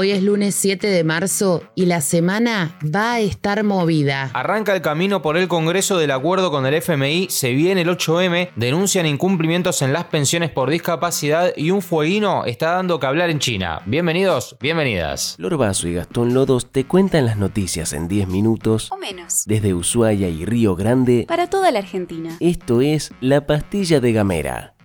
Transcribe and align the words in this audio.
Hoy 0.00 0.12
es 0.12 0.22
lunes 0.22 0.54
7 0.54 0.86
de 0.86 1.02
marzo 1.02 1.64
y 1.74 1.86
la 1.86 2.00
semana 2.00 2.78
va 2.84 3.14
a 3.14 3.18
estar 3.18 3.64
movida. 3.64 4.30
Arranca 4.32 4.72
el 4.72 4.80
camino 4.80 5.22
por 5.22 5.36
el 5.36 5.48
Congreso 5.48 5.98
del 5.98 6.12
acuerdo 6.12 6.52
con 6.52 6.66
el 6.66 6.74
FMI, 6.74 7.26
se 7.30 7.50
viene 7.50 7.80
el 7.80 7.88
8M, 7.88 8.50
denuncian 8.54 9.06
incumplimientos 9.06 9.82
en 9.82 9.92
las 9.92 10.04
pensiones 10.04 10.50
por 10.50 10.70
discapacidad 10.70 11.52
y 11.56 11.72
un 11.72 11.82
fueguino 11.82 12.44
está 12.44 12.74
dando 12.74 13.00
que 13.00 13.08
hablar 13.08 13.28
en 13.28 13.40
China. 13.40 13.82
Bienvenidos, 13.86 14.56
bienvenidas. 14.60 15.34
Lorbazo 15.36 15.88
y 15.88 15.94
Gastón 15.94 16.32
Lodos 16.32 16.70
te 16.70 16.84
cuentan 16.84 17.26
las 17.26 17.36
noticias 17.36 17.92
en 17.92 18.06
10 18.06 18.28
minutos 18.28 18.92
o 18.92 18.98
menos. 18.98 19.42
desde 19.46 19.74
Ushuaia 19.74 20.28
y 20.28 20.44
Río 20.44 20.76
Grande. 20.76 21.24
Para 21.26 21.50
toda 21.50 21.72
la 21.72 21.80
Argentina. 21.80 22.36
Esto 22.38 22.82
es 22.82 23.10
La 23.20 23.48
Pastilla 23.48 23.98
de 23.98 24.12
Gamera. 24.12 24.77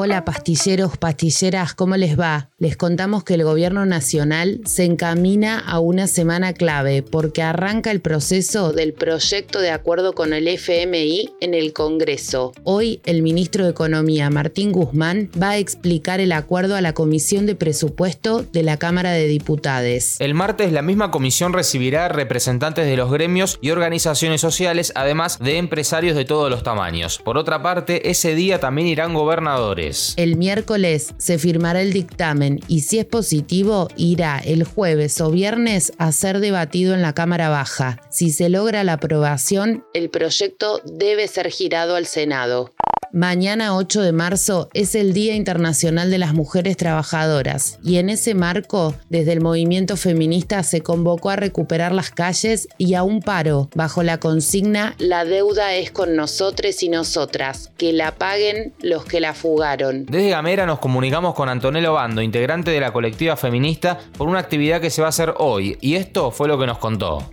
Hola 0.00 0.24
pastilleros, 0.24 0.96
pastilleras, 0.96 1.74
¿cómo 1.74 1.96
les 1.96 2.16
va? 2.16 2.47
Les 2.60 2.76
contamos 2.76 3.22
que 3.22 3.34
el 3.34 3.44
gobierno 3.44 3.86
nacional 3.86 4.62
se 4.64 4.84
encamina 4.84 5.60
a 5.60 5.78
una 5.78 6.08
semana 6.08 6.52
clave 6.52 7.04
porque 7.04 7.40
arranca 7.40 7.92
el 7.92 8.00
proceso 8.00 8.72
del 8.72 8.94
proyecto 8.94 9.60
de 9.60 9.70
acuerdo 9.70 10.12
con 10.12 10.32
el 10.32 10.48
FMI 10.48 11.34
en 11.40 11.54
el 11.54 11.72
Congreso. 11.72 12.52
Hoy 12.64 13.00
el 13.04 13.22
ministro 13.22 13.62
de 13.62 13.70
Economía, 13.70 14.28
Martín 14.30 14.72
Guzmán, 14.72 15.30
va 15.40 15.50
a 15.50 15.58
explicar 15.58 16.18
el 16.18 16.32
acuerdo 16.32 16.74
a 16.74 16.80
la 16.80 16.94
Comisión 16.94 17.46
de 17.46 17.54
Presupuesto 17.54 18.42
de 18.42 18.64
la 18.64 18.76
Cámara 18.76 19.12
de 19.12 19.28
Diputados. 19.28 20.20
El 20.20 20.34
martes 20.34 20.72
la 20.72 20.82
misma 20.82 21.12
comisión 21.12 21.52
recibirá 21.52 22.08
representantes 22.08 22.86
de 22.86 22.96
los 22.96 23.08
gremios 23.08 23.60
y 23.62 23.70
organizaciones 23.70 24.40
sociales, 24.40 24.90
además 24.96 25.38
de 25.38 25.58
empresarios 25.58 26.16
de 26.16 26.24
todos 26.24 26.50
los 26.50 26.64
tamaños. 26.64 27.20
Por 27.24 27.38
otra 27.38 27.62
parte, 27.62 28.10
ese 28.10 28.34
día 28.34 28.58
también 28.58 28.88
irán 28.88 29.14
gobernadores. 29.14 30.14
El 30.16 30.36
miércoles 30.36 31.14
se 31.18 31.38
firmará 31.38 31.82
el 31.82 31.92
dictamen 31.92 32.47
y 32.68 32.80
si 32.80 32.98
es 32.98 33.04
positivo 33.04 33.88
irá 33.96 34.38
el 34.38 34.64
jueves 34.64 35.20
o 35.20 35.30
viernes 35.30 35.92
a 35.98 36.12
ser 36.12 36.40
debatido 36.40 36.94
en 36.94 37.02
la 37.02 37.12
Cámara 37.12 37.48
Baja. 37.48 38.00
Si 38.10 38.30
se 38.30 38.48
logra 38.48 38.84
la 38.84 38.94
aprobación, 38.94 39.84
el 39.92 40.10
proyecto 40.10 40.80
debe 40.84 41.28
ser 41.28 41.50
girado 41.50 41.96
al 41.96 42.06
Senado. 42.06 42.72
Mañana 43.12 43.74
8 43.74 44.02
de 44.02 44.12
marzo 44.12 44.68
es 44.74 44.94
el 44.94 45.14
Día 45.14 45.34
Internacional 45.34 46.10
de 46.10 46.18
las 46.18 46.34
Mujeres 46.34 46.76
Trabajadoras. 46.76 47.78
Y 47.82 47.96
en 47.96 48.10
ese 48.10 48.34
marco, 48.34 48.94
desde 49.08 49.32
el 49.32 49.40
movimiento 49.40 49.96
feminista 49.96 50.62
se 50.62 50.82
convocó 50.82 51.30
a 51.30 51.36
recuperar 51.36 51.92
las 51.92 52.10
calles 52.10 52.68
y 52.76 52.94
a 52.94 53.02
un 53.02 53.20
paro. 53.20 53.70
Bajo 53.74 54.02
la 54.02 54.18
consigna 54.18 54.94
La 54.98 55.24
deuda 55.24 55.74
es 55.74 55.90
con 55.90 56.16
nosotros 56.16 56.82
y 56.82 56.90
nosotras, 56.90 57.70
que 57.78 57.94
la 57.94 58.14
paguen 58.16 58.74
los 58.82 59.06
que 59.06 59.20
la 59.20 59.32
fugaron. 59.32 60.04
Desde 60.04 60.28
Gamera 60.28 60.66
nos 60.66 60.78
comunicamos 60.78 61.34
con 61.34 61.48
Antonella 61.48 61.88
Bando, 61.88 62.20
integrante 62.20 62.72
de 62.72 62.80
la 62.80 62.92
colectiva 62.92 63.36
feminista, 63.38 63.98
por 64.18 64.28
una 64.28 64.40
actividad 64.40 64.82
que 64.82 64.90
se 64.90 65.00
va 65.00 65.08
a 65.08 65.10
hacer 65.10 65.32
hoy. 65.38 65.78
Y 65.80 65.94
esto 65.94 66.30
fue 66.30 66.46
lo 66.46 66.58
que 66.58 66.66
nos 66.66 66.76
contó. 66.76 67.30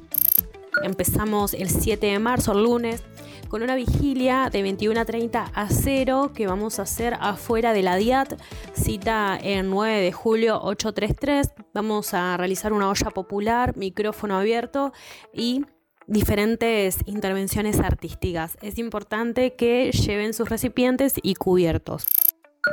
Empezamos 0.83 1.53
el 1.53 1.69
7 1.69 2.05
de 2.05 2.19
marzo, 2.19 2.53
el 2.53 2.63
lunes, 2.63 3.01
con 3.49 3.63
una 3.63 3.75
vigilia 3.75 4.49
de 4.51 4.61
21 4.61 4.99
a 4.99 5.05
30 5.05 5.51
a 5.53 5.69
0 5.69 6.31
que 6.33 6.47
vamos 6.47 6.79
a 6.79 6.83
hacer 6.83 7.15
afuera 7.19 7.73
de 7.73 7.83
la 7.83 7.95
DIAT, 7.95 8.39
cita 8.73 9.37
el 9.41 9.69
9 9.69 10.01
de 10.01 10.11
julio 10.11 10.59
833. 10.61 11.53
Vamos 11.73 12.13
a 12.13 12.37
realizar 12.37 12.73
una 12.73 12.89
olla 12.89 13.09
popular, 13.11 13.75
micrófono 13.77 14.37
abierto 14.37 14.93
y 15.33 15.65
diferentes 16.07 16.97
intervenciones 17.05 17.79
artísticas. 17.79 18.57
Es 18.61 18.77
importante 18.77 19.55
que 19.55 19.91
lleven 19.91 20.33
sus 20.33 20.49
recipientes 20.49 21.13
y 21.21 21.35
cubiertos. 21.35 22.05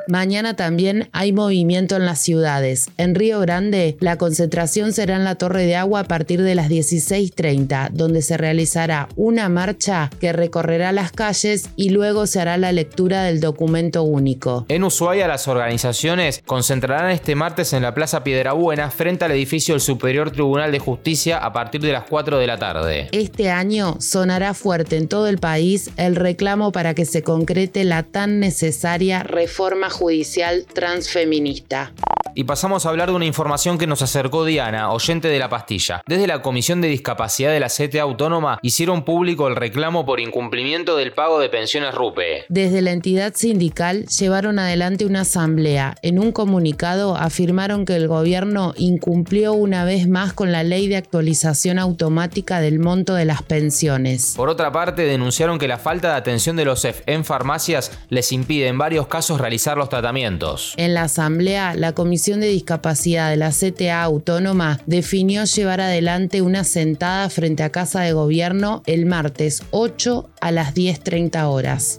Mañana 0.09 0.57
también 0.57 1.09
hay 1.13 1.33
movimiento 1.33 1.97
en 1.97 2.07
las 2.07 2.19
ciudades. 2.19 2.91
En 2.97 3.15
Río 3.15 3.41
Grande, 3.41 3.97
la 4.01 4.17
concentración 4.17 4.93
será 4.93 5.17
en 5.17 5.25
la 5.25 5.37
Torre 5.37 5.67
de 5.67 5.77
Agua 5.77 6.01
a 6.01 6.05
partir 6.05 6.43
de 6.43 6.55
las 6.55 6.69
16.30, 6.69 7.91
donde 7.91 8.23
se 8.23 8.37
realizará 8.37 9.09
una 9.17 9.49
marcha 9.49 10.11
que 10.21 10.33
recorrerá 10.33 10.93
las 10.93 11.13
calles 11.13 11.71
y 11.77 11.91
luego 11.91 12.27
se 12.27 12.41
hará 12.41 12.57
la 12.57 12.73
lectura 12.73 13.23
del 13.25 13.41
documento 13.41 14.03
único. 14.03 14.67
En 14.69 14.85
Ushuaia, 14.85 15.29
las 15.29 15.49
organizaciones 15.49 16.43
concentrarán 16.45 17.11
este 17.11 17.35
martes 17.35 17.73
en 17.73 17.83
la 17.83 17.95
Plaza 17.95 18.25
Piedrabuena 18.25 18.91
frente 18.91 19.25
al 19.25 19.33
edificio 19.33 19.75
del 19.75 19.81
Superior 19.81 20.31
Tribunal 20.31 20.73
de 20.73 20.79
Justicia 20.79 21.39
a 21.39 21.53
partir 21.53 21.81
de 21.81 21.93
las 21.93 22.05
4 22.05 22.39
de 22.39 22.47
la 22.47 22.59
tarde. 22.59 23.09
Este 23.13 23.51
año 23.51 23.97
sonará 24.01 24.55
fuerte 24.55 24.97
en 24.97 25.09
todo 25.09 25.29
el 25.29 25.39
país 25.39 25.91
el 25.97 26.17
reclamo 26.17 26.73
para 26.73 26.95
que 26.95 27.05
se 27.05 27.23
concrete 27.23 27.85
la 27.85 28.03
tan 28.03 28.41
necesaria 28.41 29.23
reforma 29.23 29.82
judicial 29.91 30.67
transfeminista. 30.73 31.93
Y 32.35 32.45
pasamos 32.45 32.87
a 32.87 32.89
hablar 32.89 33.11
de 33.11 33.17
una 33.17 33.27
información 33.27 33.77
que 33.77 33.87
nos 33.87 34.01
acercó 34.01 34.47
Diana, 34.47 34.91
oyente 34.91 35.29
de 35.29 35.39
la 35.39 35.51
pastilla. 35.51 36.03
Desde 36.07 36.27
la 36.27 36.41
Comisión 36.41 36.81
de 36.81 36.89
Discapacidad 36.89 37.53
de 37.53 37.61
la 37.61 37.69
CTA 37.69 38.03
Autónoma 38.03 38.59
hicieron 38.63 39.05
público 39.05 39.49
el 39.49 39.57
reclamo 39.57 40.07
por 40.07 40.19
incumplimiento 40.19 40.97
del 40.97 41.13
pago 41.13 41.41
de 41.41 41.51
pensiones 41.51 41.95
RUPE. 41.95 42.47
Desde 42.49 42.81
la 42.81 42.93
entidad 42.93 43.35
sindical 43.35 44.07
llevaron 44.07 44.59
adelante 44.59 45.05
una 45.05 45.23
asamblea. 45.23 45.97
En 46.01 46.19
un 46.19 46.33
comunicado 46.33 47.17
afirmaron 47.17 47.85
que 47.85 47.97
el 47.97 48.09
gobierno 48.09 48.73
incumplió 48.79 49.53
una 49.53 49.85
vez 49.85 50.09
más 50.09 50.33
con 50.33 50.53
la 50.53 50.63
ley 50.63 50.89
de 50.89 50.97
actualización 50.97 51.79
automática 51.79 52.61
del 52.61 52.79
monto 52.79 53.15
de 53.15 53.27
las 53.27 53.43
pensiones. 53.43 54.33
Por 54.37 54.49
otra 54.49 54.73
parte, 54.73 55.03
denunciaron 55.03 55.59
que 55.59 55.69
la 55.69 55.79
falta 55.79 56.09
de 56.09 56.15
atención 56.15 56.57
de 56.57 56.65
los 56.65 56.85
EF 56.85 57.03
en 57.07 57.27
farmacias 57.27 57.99
les 58.09 58.33
impide 58.33 58.69
en 58.69 58.79
varios 58.79 59.07
casos 59.07 59.39
realizar 59.39 59.72
los 59.77 59.89
tratamientos. 59.89 60.75
En 60.77 60.95
la 60.95 61.03
asamblea, 61.03 61.75
la 61.75 61.93
Comisión 61.93 62.41
de 62.41 62.49
Discapacidad 62.49 63.31
de 63.31 63.37
la 63.37 63.51
CTA 63.51 64.03
Autónoma 64.03 64.81
definió 64.87 65.45
llevar 65.45 65.81
adelante 65.81 66.43
una 66.43 66.65
sentada 66.65 67.29
frente 67.31 67.63
a 67.63 67.71
Casa 67.71 68.01
de 68.01 68.13
Gobierno 68.13 68.83
el 68.87 69.07
martes 69.07 69.63
8 69.71 70.31
a 70.41 70.51
las 70.53 70.75
10.30 70.75 71.45
horas. 71.45 71.99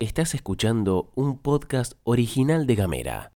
Estás 0.00 0.34
escuchando 0.34 1.10
un 1.14 1.38
podcast 1.38 1.94
original 2.04 2.66
de 2.66 2.74
Gamera. 2.74 3.32